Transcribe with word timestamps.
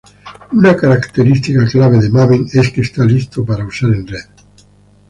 Una 0.53 0.75
característica 0.75 1.63
clave 1.67 1.99
de 1.99 2.09
Maven 2.09 2.47
es 2.53 2.71
que 2.71 2.81
está 2.81 3.05
listo 3.05 3.45
para 3.45 3.67
usar 3.67 3.91
en 3.91 4.07
red. 4.07 4.25